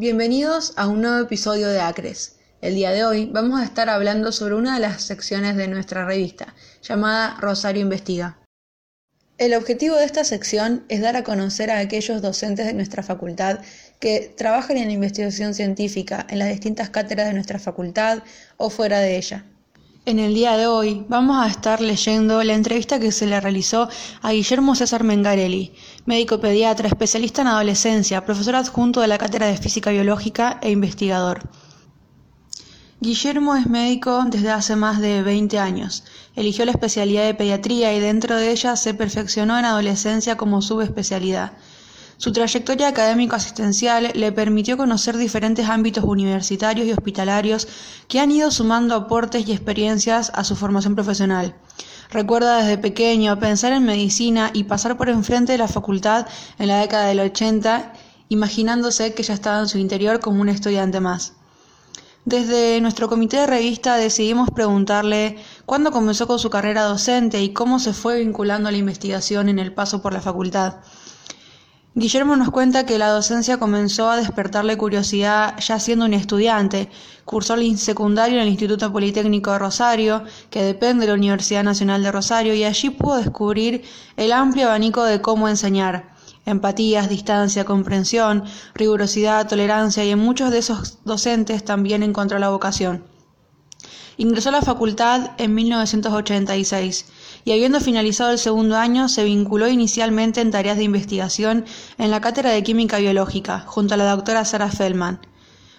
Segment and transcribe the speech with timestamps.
[0.00, 2.36] Bienvenidos a un nuevo episodio de Acres.
[2.60, 6.04] El día de hoy vamos a estar hablando sobre una de las secciones de nuestra
[6.04, 8.38] revista, llamada Rosario Investiga.
[9.38, 13.58] El objetivo de esta sección es dar a conocer a aquellos docentes de nuestra facultad
[13.98, 18.22] que trabajan en investigación científica en las distintas cátedras de nuestra facultad
[18.56, 19.46] o fuera de ella.
[20.08, 23.90] En el día de hoy vamos a estar leyendo la entrevista que se le realizó
[24.22, 25.74] a Guillermo César Mengarelli,
[26.06, 31.50] médico pediatra, especialista en adolescencia, profesor adjunto de la Cátedra de Física Biológica e investigador.
[33.02, 36.04] Guillermo es médico desde hace más de 20 años.
[36.34, 41.52] Eligió la especialidad de pediatría y dentro de ella se perfeccionó en adolescencia como subespecialidad.
[42.18, 47.68] Su trayectoria académico-asistencial le permitió conocer diferentes ámbitos universitarios y hospitalarios
[48.08, 51.54] que han ido sumando aportes y experiencias a su formación profesional.
[52.10, 56.26] Recuerda desde pequeño pensar en medicina y pasar por enfrente de la facultad
[56.58, 57.92] en la década del 80,
[58.30, 61.34] imaginándose que ya estaba en su interior como un estudiante más.
[62.24, 67.78] Desde nuestro comité de revista decidimos preguntarle cuándo comenzó con su carrera docente y cómo
[67.78, 70.78] se fue vinculando a la investigación en el paso por la facultad.
[71.98, 76.88] Guillermo nos cuenta que la docencia comenzó a despertarle curiosidad ya siendo un estudiante.
[77.24, 82.04] Cursó el secundario en el Instituto Politécnico de Rosario, que depende de la Universidad Nacional
[82.04, 83.82] de Rosario, y allí pudo descubrir
[84.16, 86.14] el amplio abanico de cómo enseñar.
[86.46, 88.44] Empatías, distancia, comprensión,
[88.76, 93.02] rigurosidad, tolerancia, y en muchos de esos docentes también encontró la vocación.
[94.18, 97.06] Ingresó a la facultad en 1986
[97.44, 101.64] y habiendo finalizado el segundo año se vinculó inicialmente en tareas de investigación
[101.98, 105.20] en la cátedra de Química Biológica, junto a la doctora Sarah Feldman.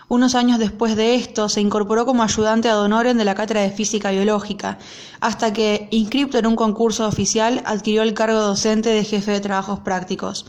[0.07, 3.69] Unos años después de esto se incorporó como ayudante ad honorem de la cátedra de
[3.69, 4.79] Física Biológica,
[5.19, 9.81] hasta que, inscripto en un concurso oficial, adquirió el cargo docente de jefe de trabajos
[9.81, 10.47] prácticos.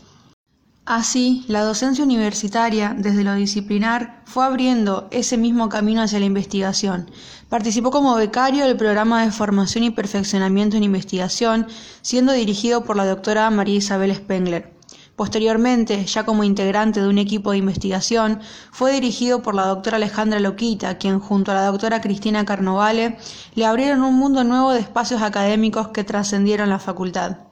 [0.93, 7.09] Así, la docencia universitaria, desde lo disciplinar, fue abriendo ese mismo camino hacia la investigación.
[7.47, 11.67] Participó como becario del programa de formación y perfeccionamiento en investigación,
[12.01, 14.73] siendo dirigido por la doctora María Isabel Spengler.
[15.15, 18.41] Posteriormente, ya como integrante de un equipo de investigación,
[18.73, 23.17] fue dirigido por la doctora Alejandra Loquita, quien junto a la doctora Cristina Carnovale
[23.55, 27.50] le abrieron un mundo nuevo de espacios académicos que trascendieron la facultad.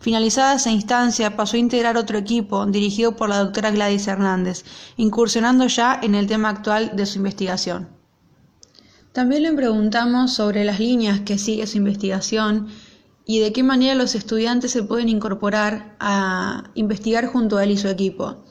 [0.00, 4.64] Finalizada esa instancia, pasó a integrar otro equipo, dirigido por la doctora Gladys Hernández,
[4.96, 7.90] incursionando ya en el tema actual de su investigación.
[9.12, 12.68] También le preguntamos sobre las líneas que sigue su investigación
[13.26, 17.76] y de qué manera los estudiantes se pueden incorporar a investigar junto a él y
[17.76, 18.42] su equipo.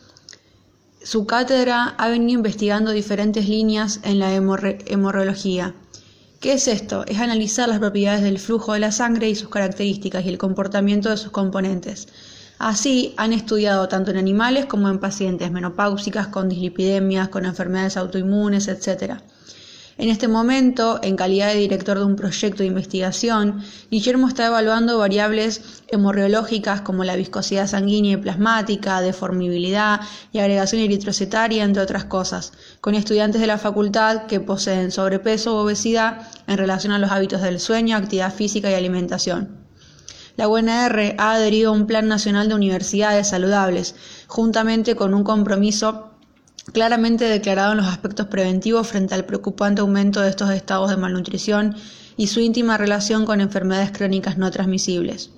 [1.01, 5.73] Su cátedra ha venido investigando diferentes líneas en la hemorrología
[6.39, 7.05] ¿Qué es esto?
[7.05, 11.09] Es analizar las propiedades del flujo de la sangre y sus características y el comportamiento
[11.09, 12.07] de sus componentes.
[12.57, 18.69] Así, han estudiado tanto en animales como en pacientes menopáusicas, con dislipidemias, con enfermedades autoinmunes,
[18.69, 19.21] etc.
[19.99, 23.61] En este momento, en calidad de director de un proyecto de investigación,
[23.91, 29.99] Guillermo está evaluando variables hemorreológicas como la viscosidad sanguínea y plasmática, deformibilidad
[30.31, 35.63] y agregación eritrocitaria, entre otras cosas, con estudiantes de la facultad que poseen sobrepeso o
[35.63, 39.57] obesidad en relación a los hábitos del sueño, actividad física y alimentación.
[40.37, 43.95] La UNR ha adherido a un Plan Nacional de Universidades Saludables,
[44.27, 46.08] juntamente con un compromiso
[46.73, 51.75] claramente declarado en los aspectos preventivos frente al preocupante aumento de estos estados de malnutrición
[52.17, 55.31] y su íntima relación con enfermedades crónicas no transmisibles.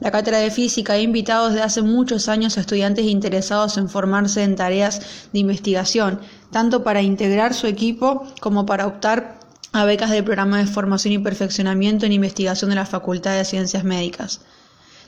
[0.00, 4.42] La cátedra de física ha invitado desde hace muchos años a estudiantes interesados en formarse
[4.44, 5.00] en tareas
[5.32, 6.20] de investigación,
[6.52, 9.40] tanto para integrar su equipo como para optar
[9.72, 13.84] a becas del programa de formación y perfeccionamiento en investigación de la Facultad de Ciencias
[13.84, 14.40] Médicas.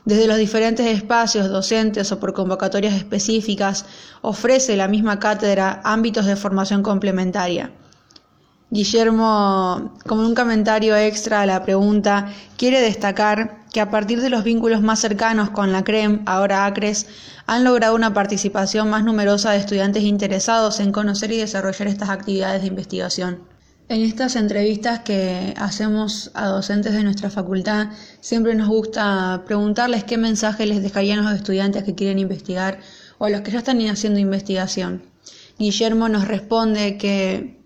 [0.05, 3.85] Desde los diferentes espacios docentes o por convocatorias específicas,
[4.23, 7.71] ofrece la misma cátedra ámbitos de formación complementaria.
[8.73, 14.45] Guillermo, como un comentario extra a la pregunta, quiere destacar que a partir de los
[14.45, 17.07] vínculos más cercanos con la CREM, ahora ACRES,
[17.47, 22.63] han logrado una participación más numerosa de estudiantes interesados en conocer y desarrollar estas actividades
[22.63, 23.50] de investigación.
[23.91, 27.89] En estas entrevistas que hacemos a docentes de nuestra facultad,
[28.21, 32.79] siempre nos gusta preguntarles qué mensaje les dejarían los estudiantes que quieren investigar
[33.19, 35.03] o a los que ya están haciendo investigación.
[35.59, 37.59] Guillermo nos responde que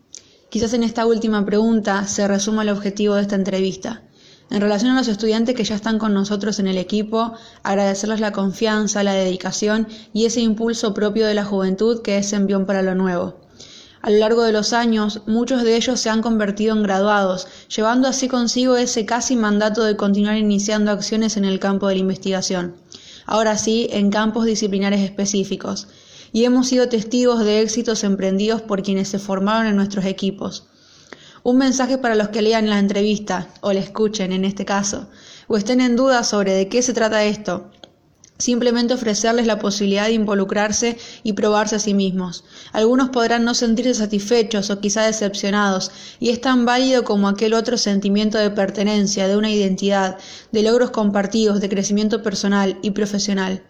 [0.49, 4.03] quizás en esta última pregunta se resuma el objetivo de esta entrevista.
[4.50, 8.32] En relación a los estudiantes que ya están con nosotros en el equipo, agradecerles la
[8.32, 12.94] confianza, la dedicación y ese impulso propio de la juventud que es envión para lo
[12.94, 13.44] nuevo.
[14.05, 18.06] A lo largo de los años, muchos de ellos se han convertido en graduados, llevando
[18.06, 22.77] así consigo ese casi mandato de continuar iniciando acciones en el campo de la investigación,
[23.25, 25.89] ahora sí en campos disciplinares específicos.
[26.35, 30.67] y hemos sido testigos de éxitos emprendidos por quienes se formaron en nuestros equipos.
[31.43, 35.09] Un mensaje para los que lean la entrevista, o la escuchen en este caso,
[35.49, 37.71] o estén en duda sobre de qué se trata esto.
[38.44, 42.44] Simplemente ofrecerles la posibilidad de involucrarse y probarse a sí mismos.
[42.73, 47.79] Algunos podrán no sentirse satisfechos o quizá decepcionados, y es tan válido como aquel otro
[47.79, 50.19] sentimiento de pertenencia, de una identidad,
[50.52, 53.62] de logros compartidos, de crecimiento personal y profesional.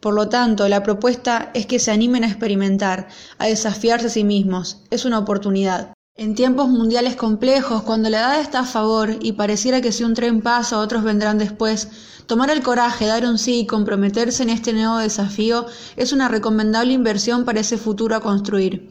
[0.00, 4.24] Por lo tanto, la propuesta es que se animen a experimentar, a desafiarse a sí
[4.24, 4.78] mismos.
[4.90, 5.92] Es una oportunidad.
[6.14, 10.12] En tiempos mundiales complejos, cuando la edad está a favor y pareciera que si un
[10.12, 11.88] tren pasa otros vendrán después,
[12.26, 15.64] tomar el coraje, dar un sí y comprometerse en este nuevo desafío
[15.96, 18.90] es una recomendable inversión para ese futuro a construir.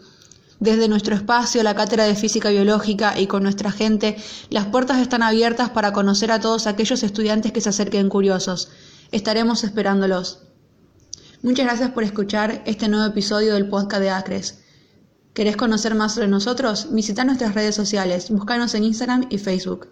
[0.60, 4.18] Desde nuestro espacio, la Cátedra de Física Biológica y con nuestra gente,
[4.50, 8.70] las puertas están abiertas para conocer a todos aquellos estudiantes que se acerquen curiosos.
[9.12, 10.40] Estaremos esperándolos.
[11.44, 14.61] Muchas gracias por escuchar este nuevo episodio del podcast de Acres.
[15.34, 16.90] ¿Querés conocer más sobre nosotros?
[16.92, 19.88] Visita nuestras redes sociales, búscanos en Instagram y Facebook.